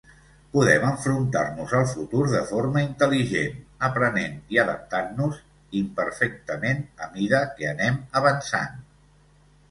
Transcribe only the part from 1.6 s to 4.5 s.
al futur de forma intel·ligent, aprenent